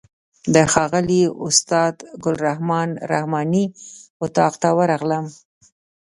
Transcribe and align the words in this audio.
د 0.53 0.55
ښاغلي 0.71 1.23
استاد 1.47 1.93
ګل 2.23 2.35
رحمن 2.47 2.89
رحماني 3.11 3.65
اتاق 4.25 4.53
ته 4.61 4.69
ورغلم. 4.77 5.25